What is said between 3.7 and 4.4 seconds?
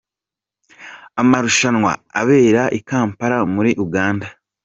Uganda.